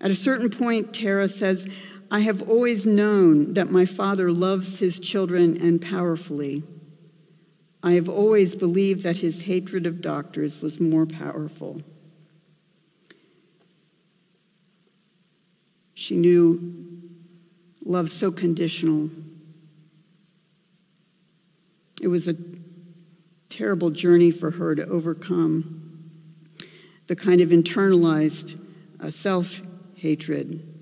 At 0.00 0.10
a 0.10 0.16
certain 0.16 0.48
point, 0.48 0.94
Tara 0.94 1.28
says, 1.28 1.66
I 2.10 2.20
have 2.20 2.48
always 2.48 2.86
known 2.86 3.54
that 3.54 3.70
my 3.70 3.84
Father 3.84 4.32
loves 4.32 4.78
his 4.78 4.98
children 4.98 5.60
and 5.60 5.80
powerfully. 5.80 6.62
I 7.82 7.92
have 7.92 8.08
always 8.08 8.54
believed 8.54 9.02
that 9.02 9.18
his 9.18 9.42
hatred 9.42 9.86
of 9.86 10.00
doctors 10.00 10.62
was 10.62 10.80
more 10.80 11.04
powerful. 11.04 11.82
She 15.94 16.16
knew 16.16 16.74
love 17.84 18.10
so 18.10 18.30
conditional. 18.30 19.10
It 22.00 22.08
was 22.08 22.26
a 22.26 22.36
terrible 23.50 23.90
journey 23.90 24.30
for 24.30 24.50
her 24.50 24.74
to 24.74 24.86
overcome 24.86 25.82
the 27.06 27.16
kind 27.16 27.40
of 27.40 27.50
internalized 27.50 28.58
uh, 29.00 29.10
self 29.10 29.60
hatred 29.94 30.77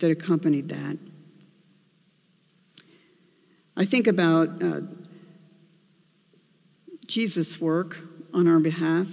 that 0.00 0.10
accompanied 0.10 0.68
that. 0.68 0.98
I 3.76 3.84
think 3.84 4.06
about 4.06 4.62
uh, 4.62 4.80
Jesus' 7.06 7.60
work 7.60 7.96
on 8.34 8.46
our 8.46 8.60
behalf. 8.60 9.06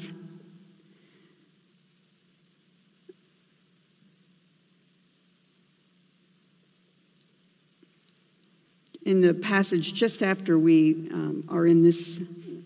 In 9.04 9.22
the 9.22 9.34
passage 9.34 9.94
just 9.94 10.22
after 10.22 10.60
we 10.60 11.10
um, 11.14 11.46
are 11.48 11.66
in 11.66 11.82
this 11.82 12.20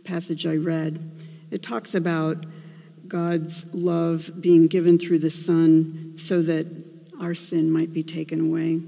passage 0.04 0.48
I 0.48 0.56
read, 0.56 1.12
it 1.52 1.62
talks 1.62 1.94
about 1.94 2.46
God's 3.08 3.66
love 3.74 4.32
being 4.42 4.68
given 4.68 4.98
through 4.98 5.20
the 5.20 5.30
Son 5.30 6.16
so 6.18 6.42
that 6.42 6.91
our 7.22 7.36
sin 7.36 7.72
might 7.72 7.94
be 7.94 8.04
taken 8.04 8.42
away. 8.42 8.82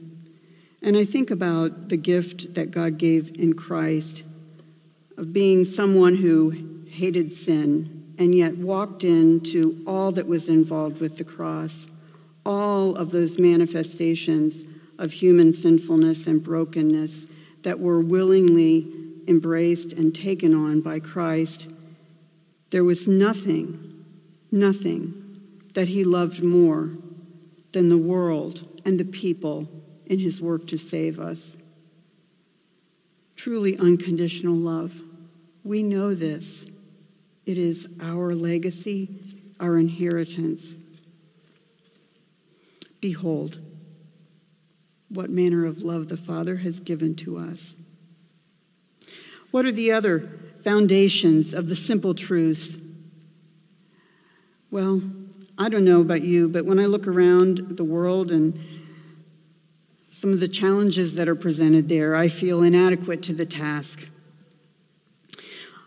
And 0.82 0.98
I 0.98 1.06
think 1.06 1.32
about 1.32 1.88
the 1.88 1.98
gift 1.98 2.56
that 2.56 2.72
God 2.72 2.98
gave 2.98 3.40
in 3.40 3.54
Christ 3.54 4.24
of 5.18 5.32
being 5.32 5.64
someone 5.64 6.16
who 6.16 6.50
hated 6.90 7.32
sin 7.32 8.16
and 8.18 8.36
yet 8.36 8.58
walked 8.58 9.04
into 9.04 9.82
all 9.88 10.12
that 10.12 10.28
was 10.28 10.50
involved 10.50 11.00
with 11.00 11.16
the 11.16 11.24
cross, 11.24 11.86
all 12.46 12.96
of 12.96 13.12
those 13.12 13.40
manifestations 13.40 14.66
of 15.00 15.12
human 15.12 15.54
sinfulness 15.54 16.28
and 16.28 16.44
brokenness 16.44 17.28
that 17.62 17.80
were 17.80 18.02
willingly 18.02 18.92
embraced 19.28 19.94
and 19.94 20.14
taken 20.14 20.54
on 20.54 20.82
by 20.82 21.00
Christ. 21.00 21.68
There 22.72 22.84
was 22.84 23.08
nothing, 23.08 24.06
nothing 24.52 25.40
that 25.76 25.88
he 25.88 26.04
loved 26.04 26.44
more 26.44 26.92
than 27.74 27.90
the 27.90 27.98
world 27.98 28.82
and 28.86 29.00
the 29.00 29.06
people 29.06 29.68
in 30.06 30.20
his 30.20 30.42
work 30.42 30.68
to 30.68 30.78
save 30.78 31.20
us. 31.20 31.58
Truly 33.36 33.78
unconditional 33.78 34.56
love. 34.56 34.94
We 35.64 35.84
know 35.84 36.14
this. 36.14 36.66
It 37.46 37.58
is 37.58 37.88
our 38.00 38.34
legacy, 38.34 39.20
our 39.60 39.78
inheritance. 39.78 40.76
Behold, 43.02 43.60
what 45.10 45.30
manner 45.30 45.66
of 45.66 45.82
love 45.82 46.08
the 46.08 46.18
Father 46.18 46.58
has 46.58 46.80
given 46.80 47.16
to 47.16 47.38
us. 47.38 47.74
What 49.52 49.66
are 49.66 49.72
the 49.72 49.92
other 49.92 50.32
foundations 50.64 51.54
of 51.54 51.70
the 51.70 51.76
simple 51.76 52.16
truths? 52.16 52.78
Well, 54.72 55.02
I 55.58 55.70
don't 55.70 55.86
know 55.86 56.02
about 56.02 56.24
you, 56.24 56.50
but 56.50 56.66
when 56.66 56.80
I 56.80 56.86
look 56.86 57.08
around 57.08 57.78
the 57.78 57.84
world 57.84 58.32
and 58.32 58.60
some 60.12 60.32
of 60.32 60.40
the 60.40 60.48
challenges 60.48 61.16
that 61.16 61.28
are 61.28 61.36
presented 61.36 61.90
there, 61.90 62.16
I 62.16 62.28
feel 62.28 62.64
inadequate 62.64 63.22
to 63.24 63.34
the 63.34 63.46
task. 63.46 64.08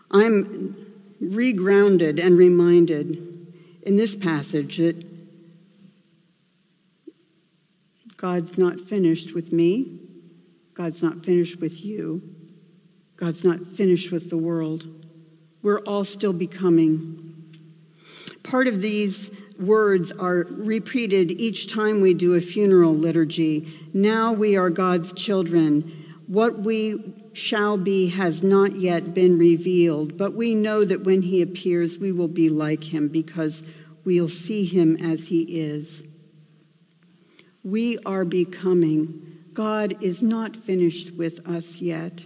I'm 0.09 0.75
regrounded 1.21 2.23
and 2.23 2.37
reminded 2.37 3.17
in 3.81 3.95
this 3.95 4.15
passage 4.15 4.77
that 4.77 5.03
God's 8.15 8.57
not 8.57 8.79
finished 8.79 9.33
with 9.33 9.51
me, 9.51 9.99
God's 10.73 11.01
not 11.03 11.25
finished 11.25 11.59
with 11.59 11.83
you, 11.83 12.21
God's 13.15 13.43
not 13.43 13.65
finished 13.75 14.11
with 14.11 14.29
the 14.29 14.37
world. 14.37 14.87
We're 15.61 15.81
all 15.81 16.03
still 16.03 16.33
becoming. 16.33 17.23
Part 18.43 18.67
of 18.67 18.81
these 18.81 19.29
words 19.59 20.11
are 20.11 20.45
repeated 20.49 21.31
each 21.31 21.71
time 21.71 22.01
we 22.01 22.13
do 22.13 22.35
a 22.35 22.41
funeral 22.41 22.93
liturgy. 22.93 23.67
Now 23.93 24.33
we 24.33 24.55
are 24.55 24.69
God's 24.69 25.13
children. 25.13 26.05
What 26.27 26.59
we 26.59 27.13
shall 27.33 27.77
be 27.77 28.09
has 28.09 28.43
not 28.43 28.75
yet 28.75 29.13
been 29.13 29.37
revealed, 29.37 30.17
but 30.17 30.33
we 30.33 30.55
know 30.55 30.83
that 30.83 31.03
when 31.03 31.21
he 31.21 31.41
appears, 31.41 31.97
we 31.97 32.11
will 32.11 32.27
be 32.27 32.49
like 32.49 32.83
him 32.83 33.07
because 33.07 33.63
we'll 34.03 34.29
see 34.29 34.65
him 34.65 34.97
as 34.97 35.27
he 35.27 35.41
is. 35.41 36.03
We 37.63 37.97
are 38.05 38.25
becoming. 38.25 39.43
God 39.53 39.97
is 40.01 40.21
not 40.21 40.55
finished 40.55 41.13
with 41.15 41.47
us 41.47 41.81
yet. 41.81 42.23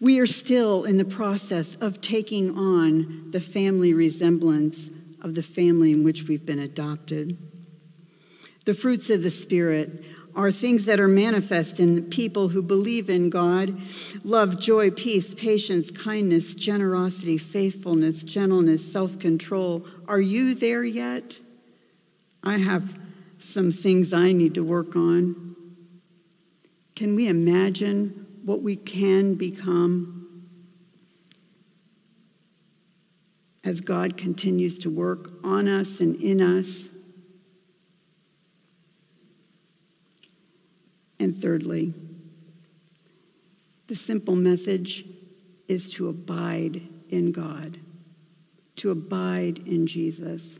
We 0.00 0.18
are 0.18 0.26
still 0.26 0.84
in 0.84 0.96
the 0.96 1.04
process 1.04 1.76
of 1.80 2.00
taking 2.00 2.56
on 2.56 3.30
the 3.30 3.40
family 3.40 3.92
resemblance 3.92 4.88
of 5.20 5.34
the 5.34 5.42
family 5.42 5.92
in 5.92 6.02
which 6.02 6.22
we've 6.22 6.46
been 6.46 6.58
adopted. 6.58 7.36
The 8.64 8.72
fruits 8.72 9.10
of 9.10 9.22
the 9.22 9.30
Spirit 9.30 10.02
are 10.34 10.50
things 10.50 10.86
that 10.86 11.00
are 11.00 11.08
manifest 11.08 11.80
in 11.80 12.04
people 12.04 12.48
who 12.48 12.62
believe 12.62 13.10
in 13.10 13.28
God 13.28 13.78
love, 14.24 14.58
joy, 14.58 14.90
peace, 14.90 15.34
patience, 15.34 15.90
kindness, 15.90 16.54
generosity, 16.54 17.36
faithfulness, 17.36 18.22
gentleness, 18.22 18.90
self 18.90 19.18
control. 19.18 19.84
Are 20.08 20.20
you 20.20 20.54
there 20.54 20.84
yet? 20.84 21.38
I 22.42 22.58
have 22.58 22.98
some 23.38 23.70
things 23.72 24.12
I 24.12 24.32
need 24.32 24.54
to 24.54 24.64
work 24.64 24.96
on. 24.96 25.56
Can 26.94 27.16
we 27.16 27.28
imagine 27.28 28.26
what 28.44 28.62
we 28.62 28.76
can 28.76 29.34
become 29.34 30.20
as 33.64 33.80
God 33.80 34.16
continues 34.16 34.78
to 34.80 34.90
work 34.90 35.32
on 35.44 35.68
us 35.68 36.00
and 36.00 36.16
in 36.16 36.40
us. 36.40 36.88
And 41.18 41.36
thirdly, 41.40 41.92
the 43.86 43.94
simple 43.94 44.36
message 44.36 45.04
is 45.68 45.90
to 45.90 46.08
abide 46.08 46.80
in 47.10 47.32
God, 47.32 47.78
to 48.76 48.90
abide 48.90 49.58
in 49.66 49.86
Jesus, 49.86 50.58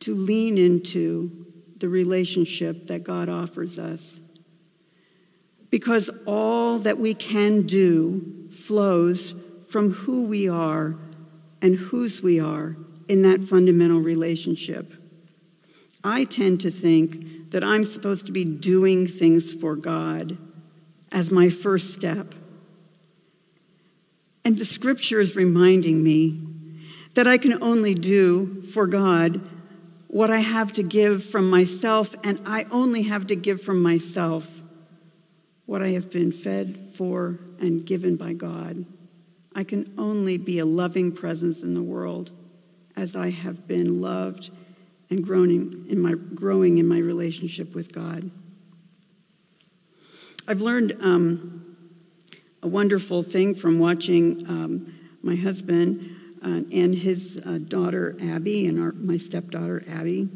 to 0.00 0.14
lean 0.14 0.58
into 0.58 1.46
the 1.76 1.88
relationship 1.88 2.88
that 2.88 3.04
God 3.04 3.28
offers 3.28 3.78
us 3.78 4.18
because 5.70 6.10
all 6.26 6.78
that 6.80 6.98
we 6.98 7.14
can 7.14 7.62
do 7.66 8.48
flows 8.50 9.34
from 9.68 9.92
who 9.92 10.26
we 10.26 10.48
are 10.48 10.96
and 11.60 11.76
whose 11.76 12.22
we 12.22 12.40
are 12.40 12.76
in 13.08 13.22
that 13.22 13.42
fundamental 13.44 14.00
relationship. 14.00 14.92
I 16.04 16.24
tend 16.24 16.60
to 16.62 16.70
think 16.70 17.50
that 17.50 17.64
I'm 17.64 17.84
supposed 17.84 18.26
to 18.26 18.32
be 18.32 18.44
doing 18.44 19.06
things 19.06 19.52
for 19.52 19.76
God 19.76 20.38
as 21.10 21.30
my 21.30 21.48
first 21.48 21.94
step. 21.94 22.34
And 24.44 24.56
the 24.56 24.64
scripture 24.64 25.20
is 25.20 25.36
reminding 25.36 26.02
me 26.02 26.40
that 27.14 27.26
I 27.26 27.36
can 27.38 27.62
only 27.62 27.94
do 27.94 28.62
for 28.72 28.86
God 28.86 29.40
what 30.06 30.30
I 30.30 30.38
have 30.38 30.72
to 30.74 30.82
give 30.82 31.24
from 31.24 31.50
myself, 31.50 32.14
and 32.24 32.40
I 32.46 32.64
only 32.70 33.02
have 33.02 33.26
to 33.26 33.36
give 33.36 33.60
from 33.60 33.82
myself 33.82 34.57
what 35.68 35.82
I 35.82 35.90
have 35.90 36.10
been 36.10 36.32
fed 36.32 36.92
for 36.94 37.38
and 37.60 37.84
given 37.84 38.16
by 38.16 38.32
God. 38.32 38.86
I 39.54 39.64
can 39.64 39.92
only 39.98 40.38
be 40.38 40.60
a 40.60 40.64
loving 40.64 41.12
presence 41.12 41.60
in 41.60 41.74
the 41.74 41.82
world 41.82 42.30
as 42.96 43.14
I 43.14 43.28
have 43.28 43.68
been 43.68 44.00
loved 44.00 44.48
and 45.10 45.22
growing 45.22 45.84
in 45.90 46.00
my, 46.00 46.14
growing 46.14 46.78
in 46.78 46.88
my 46.88 46.96
relationship 46.96 47.74
with 47.74 47.92
God. 47.92 48.30
I've 50.46 50.62
learned 50.62 50.96
um, 51.02 51.76
a 52.62 52.66
wonderful 52.66 53.22
thing 53.22 53.54
from 53.54 53.78
watching 53.78 54.48
um, 54.48 54.94
my 55.22 55.34
husband 55.34 56.16
uh, 56.42 56.62
and 56.72 56.94
his 56.94 57.38
uh, 57.44 57.58
daughter 57.58 58.16
Abby 58.22 58.66
and 58.68 58.80
our, 58.80 58.92
my 58.92 59.18
stepdaughter 59.18 59.84
Abby. 59.86 60.30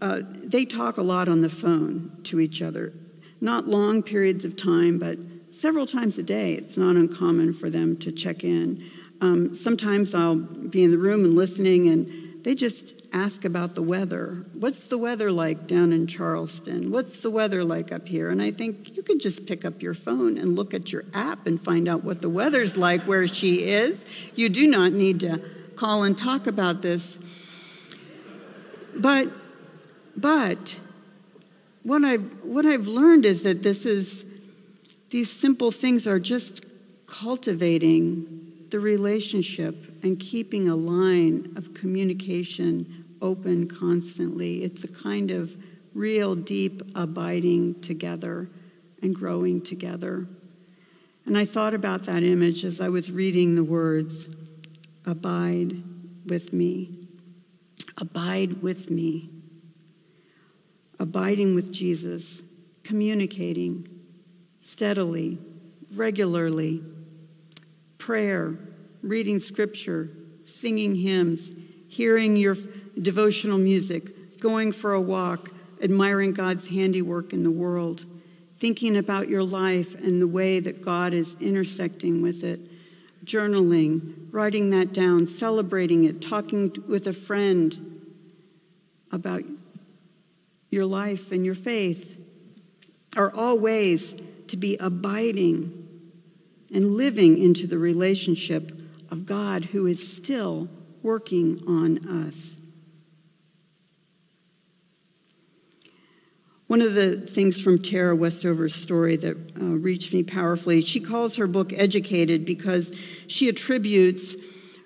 Uh, 0.00 0.22
they 0.24 0.64
talk 0.64 0.96
a 0.96 1.02
lot 1.02 1.28
on 1.28 1.42
the 1.42 1.50
phone 1.50 2.18
to 2.22 2.40
each 2.40 2.62
other 2.62 2.94
not 3.44 3.68
long 3.68 4.02
periods 4.02 4.44
of 4.44 4.56
time, 4.56 4.98
but 4.98 5.18
several 5.54 5.86
times 5.86 6.16
a 6.18 6.22
day. 6.22 6.54
It's 6.54 6.76
not 6.76 6.96
uncommon 6.96 7.52
for 7.52 7.68
them 7.68 7.96
to 7.98 8.10
check 8.10 8.42
in. 8.42 8.90
Um, 9.20 9.54
sometimes 9.54 10.14
I'll 10.14 10.36
be 10.36 10.82
in 10.82 10.90
the 10.90 10.98
room 10.98 11.24
and 11.24 11.36
listening, 11.36 11.88
and 11.88 12.42
they 12.42 12.54
just 12.54 13.02
ask 13.12 13.44
about 13.44 13.74
the 13.74 13.82
weather. 13.82 14.44
What's 14.54 14.88
the 14.88 14.98
weather 14.98 15.30
like 15.30 15.66
down 15.66 15.92
in 15.92 16.06
Charleston? 16.06 16.90
What's 16.90 17.20
the 17.20 17.30
weather 17.30 17.62
like 17.64 17.92
up 17.92 18.08
here? 18.08 18.30
And 18.30 18.42
I 18.42 18.50
think 18.50 18.96
you 18.96 19.02
could 19.02 19.20
just 19.20 19.46
pick 19.46 19.64
up 19.64 19.82
your 19.82 19.94
phone 19.94 20.38
and 20.38 20.56
look 20.56 20.74
at 20.74 20.90
your 20.90 21.04
app 21.12 21.46
and 21.46 21.62
find 21.62 21.86
out 21.86 22.02
what 22.02 22.22
the 22.22 22.30
weather's 22.30 22.76
like 22.76 23.02
where 23.02 23.28
she 23.28 23.66
is. 23.66 24.02
You 24.34 24.48
do 24.48 24.66
not 24.66 24.92
need 24.92 25.20
to 25.20 25.38
call 25.76 26.02
and 26.02 26.16
talk 26.16 26.46
about 26.46 26.82
this. 26.82 27.18
But, 28.96 29.30
but, 30.16 30.76
what 31.84 32.02
I've, 32.02 32.42
what 32.42 32.66
I've 32.66 32.88
learned 32.88 33.26
is 33.26 33.42
that 33.42 33.62
this 33.62 33.86
is, 33.86 34.24
these 35.10 35.30
simple 35.30 35.70
things 35.70 36.06
are 36.06 36.18
just 36.18 36.64
cultivating 37.06 38.66
the 38.70 38.80
relationship 38.80 40.02
and 40.02 40.18
keeping 40.18 40.68
a 40.68 40.74
line 40.74 41.52
of 41.56 41.74
communication 41.74 43.04
open 43.22 43.68
constantly. 43.68 44.64
It's 44.64 44.82
a 44.82 44.88
kind 44.88 45.30
of 45.30 45.54
real 45.94 46.34
deep 46.34 46.82
abiding 46.94 47.80
together 47.82 48.48
and 49.02 49.14
growing 49.14 49.60
together. 49.60 50.26
And 51.26 51.38
I 51.38 51.44
thought 51.44 51.74
about 51.74 52.04
that 52.04 52.22
image 52.22 52.64
as 52.64 52.80
I 52.80 52.88
was 52.88 53.12
reading 53.12 53.54
the 53.54 53.64
words 53.64 54.26
Abide 55.06 55.82
with 56.24 56.54
me. 56.54 57.06
Abide 57.98 58.62
with 58.62 58.90
me. 58.90 59.33
Abiding 61.04 61.54
with 61.54 61.70
Jesus, 61.70 62.42
communicating 62.82 63.86
steadily, 64.62 65.38
regularly, 65.92 66.82
prayer, 67.98 68.56
reading 69.02 69.38
scripture, 69.38 70.08
singing 70.46 70.94
hymns, 70.94 71.52
hearing 71.88 72.36
your 72.36 72.56
devotional 73.02 73.58
music, 73.58 74.40
going 74.40 74.72
for 74.72 74.94
a 74.94 75.00
walk, 75.00 75.50
admiring 75.82 76.32
God's 76.32 76.66
handiwork 76.66 77.34
in 77.34 77.42
the 77.42 77.50
world, 77.50 78.06
thinking 78.58 78.96
about 78.96 79.28
your 79.28 79.42
life 79.42 79.94
and 79.96 80.22
the 80.22 80.26
way 80.26 80.58
that 80.58 80.80
God 80.80 81.12
is 81.12 81.36
intersecting 81.38 82.22
with 82.22 82.42
it, 82.44 82.60
journaling, 83.26 84.28
writing 84.30 84.70
that 84.70 84.94
down, 84.94 85.28
celebrating 85.28 86.04
it, 86.04 86.22
talking 86.22 86.74
with 86.88 87.06
a 87.08 87.12
friend 87.12 88.00
about 89.12 89.42
your 90.74 90.84
life 90.84 91.32
and 91.32 91.46
your 91.46 91.54
faith 91.54 92.18
are 93.16 93.32
all 93.32 93.58
ways 93.58 94.14
to 94.48 94.56
be 94.56 94.76
abiding 94.76 95.88
and 96.72 96.96
living 96.96 97.38
into 97.38 97.66
the 97.66 97.78
relationship 97.78 98.72
of 99.10 99.24
God 99.24 99.64
who 99.64 99.86
is 99.86 100.06
still 100.14 100.68
working 101.02 101.62
on 101.66 102.26
us. 102.28 102.56
One 106.66 106.80
of 106.82 106.94
the 106.94 107.18
things 107.18 107.60
from 107.60 107.80
Tara 107.80 108.16
Westover's 108.16 108.74
story 108.74 109.16
that 109.16 109.36
uh, 109.36 109.64
reached 109.64 110.12
me 110.12 110.22
powerfully, 110.22 110.82
she 110.82 110.98
calls 110.98 111.36
her 111.36 111.46
book 111.46 111.72
Educated 111.72 112.44
because 112.44 112.90
she 113.28 113.48
attributes 113.48 114.34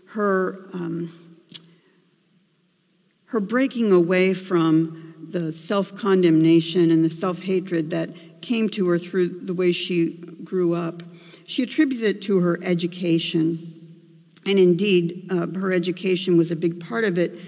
her, 0.08 0.68
um, 0.74 1.12
her 3.26 3.40
breaking 3.40 3.92
away 3.92 4.34
from 4.34 5.07
the 5.32 5.52
self 5.52 5.94
condemnation 5.96 6.90
and 6.90 7.04
the 7.04 7.10
self 7.10 7.40
hatred 7.40 7.90
that 7.90 8.10
came 8.40 8.68
to 8.70 8.88
her 8.88 8.98
through 8.98 9.28
the 9.28 9.54
way 9.54 9.72
she 9.72 10.10
grew 10.44 10.74
up. 10.74 11.02
She 11.46 11.62
attributes 11.62 12.02
it 12.02 12.22
to 12.22 12.38
her 12.40 12.58
education. 12.62 13.74
And 14.46 14.58
indeed, 14.58 15.28
uh, 15.30 15.46
her 15.58 15.72
education 15.72 16.36
was 16.36 16.50
a 16.50 16.56
big 16.56 16.80
part 16.80 17.04
of 17.04 17.18
it. 17.18 17.38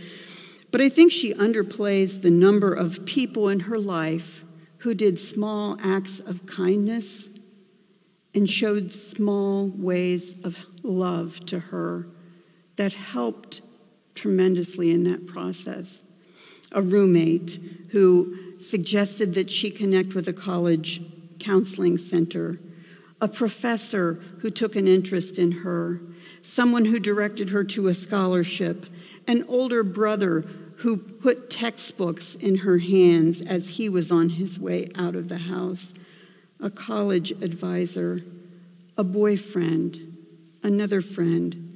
But 0.70 0.80
I 0.80 0.88
think 0.88 1.12
she 1.12 1.34
underplays 1.34 2.22
the 2.22 2.30
number 2.30 2.72
of 2.72 3.04
people 3.04 3.48
in 3.48 3.60
her 3.60 3.78
life 3.78 4.44
who 4.78 4.94
did 4.94 5.18
small 5.18 5.76
acts 5.82 6.20
of 6.20 6.46
kindness 6.46 7.28
and 8.34 8.48
showed 8.48 8.90
small 8.90 9.68
ways 9.68 10.38
of 10.44 10.56
love 10.82 11.44
to 11.46 11.58
her 11.58 12.06
that 12.76 12.92
helped 12.92 13.62
tremendously 14.14 14.90
in 14.90 15.02
that 15.04 15.26
process. 15.26 16.02
A 16.72 16.82
roommate 16.82 17.58
who 17.90 18.60
suggested 18.60 19.34
that 19.34 19.50
she 19.50 19.70
connect 19.70 20.14
with 20.14 20.28
a 20.28 20.32
college 20.32 21.02
counseling 21.38 21.98
center, 21.98 22.60
a 23.20 23.28
professor 23.28 24.14
who 24.38 24.50
took 24.50 24.76
an 24.76 24.86
interest 24.86 25.38
in 25.38 25.50
her, 25.50 26.00
someone 26.42 26.84
who 26.84 26.98
directed 26.98 27.50
her 27.50 27.64
to 27.64 27.88
a 27.88 27.94
scholarship, 27.94 28.86
an 29.26 29.44
older 29.48 29.82
brother 29.82 30.44
who 30.76 30.96
put 30.96 31.50
textbooks 31.50 32.34
in 32.36 32.56
her 32.56 32.78
hands 32.78 33.42
as 33.42 33.68
he 33.68 33.88
was 33.88 34.10
on 34.10 34.28
his 34.28 34.58
way 34.58 34.88
out 34.94 35.14
of 35.14 35.28
the 35.28 35.38
house, 35.38 35.92
a 36.60 36.70
college 36.70 37.30
advisor, 37.30 38.22
a 38.96 39.04
boyfriend, 39.04 40.16
another 40.62 41.02
friend, 41.02 41.66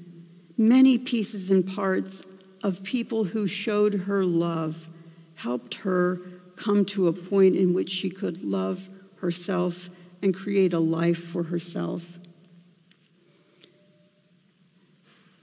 many 0.57 0.97
pieces 0.97 1.51
and 1.51 1.67
parts 1.75 2.23
of 2.65 2.83
people 2.83 3.25
who 3.25 3.47
showed 3.47 3.95
her 3.95 4.25
love, 4.25 4.89
helped 5.35 5.75
her 5.75 6.21
come 6.57 6.85
to 6.87 7.09
a 7.09 7.13
point 7.13 7.55
in 7.55 7.75
which 7.75 7.91
she 7.91 8.09
could 8.09 8.43
love 8.43 8.89
herself 9.17 9.91
and 10.23 10.35
create 10.35 10.73
a 10.73 10.79
life 10.79 11.23
for 11.23 11.43
herself. 11.43 12.03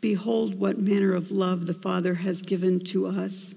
Behold, 0.02 0.60
what 0.60 0.80
manner 0.80 1.14
of 1.14 1.32
love 1.32 1.68
the 1.68 1.76
Father 1.76 2.16
has 2.16 2.42
given 2.42 2.80
to 2.86 3.06
us. 3.06 3.54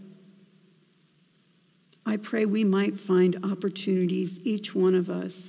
I 2.04 2.18
pray 2.18 2.44
we 2.44 2.64
might 2.64 3.00
find 3.00 3.46
opportunities, 3.50 4.38
each 4.44 4.74
one 4.74 4.94
of 4.94 5.08
us, 5.08 5.48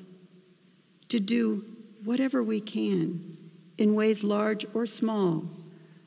to 1.09 1.19
do 1.19 1.65
whatever 2.05 2.41
we 2.41 2.61
can 2.61 3.37
in 3.77 3.93
ways 3.93 4.23
large 4.23 4.65
or 4.73 4.85
small 4.85 5.43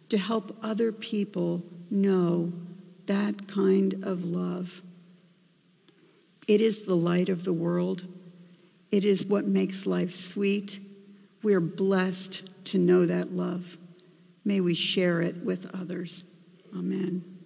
to 0.09 0.17
help 0.17 0.57
other 0.63 0.91
people 0.91 1.63
know 1.91 2.53
that 3.07 3.49
kind 3.49 4.05
of 4.05 4.25
love. 4.25 4.83
It 6.47 6.61
is 6.61 6.83
the 6.83 6.97
light 6.97 7.29
of 7.29 7.45
the 7.45 7.53
world. 7.53 8.05
It 8.91 9.05
is 9.05 9.25
what 9.27 9.47
makes 9.47 9.87
life 9.87 10.15
sweet. 10.15 10.81
We're 11.43 11.61
blessed 11.61 12.43
to 12.67 12.79
know 12.79 13.07
that 13.07 13.33
love. 13.33 13.77
May 14.45 14.61
we 14.61 14.75
share 14.75 15.21
it 15.21 15.45
with 15.45 15.67
others. 15.75 16.25
Amen. 16.75 17.38